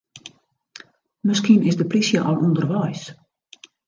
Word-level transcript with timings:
Miskien 1.27 1.65
is 1.69 1.77
de 1.81 1.85
plysje 1.91 2.17
al 2.29 2.37
ûnderweis. 2.47 3.03